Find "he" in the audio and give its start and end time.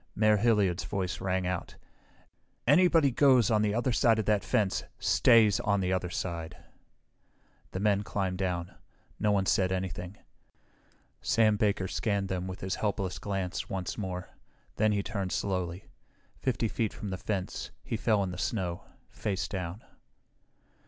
14.91-15.03, 17.83-17.95